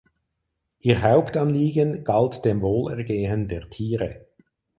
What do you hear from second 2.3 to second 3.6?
dem Wohlergehen